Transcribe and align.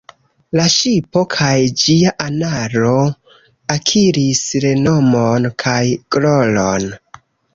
La 0.59 0.63
ŝipo 0.75 1.21
kaj 1.33 1.49
ĝia 1.81 2.13
anaro 2.27 2.95
akiris 3.75 4.41
renomon 4.65 5.47
kaj 5.65 5.79
gloron. 6.17 6.89